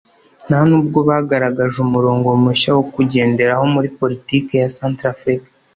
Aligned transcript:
nta 0.47 0.59
n’ubwo 0.67 0.99
bagaragaje 1.09 1.77
umurongo 1.85 2.27
mushya 2.43 2.69
wo 2.77 2.83
kugenderaho 2.93 3.63
muri 3.73 3.87
politike 3.99 4.53
ya 4.61 4.69
Centrafrique 4.77 5.49